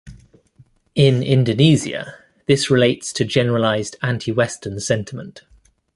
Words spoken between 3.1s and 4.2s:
to generalised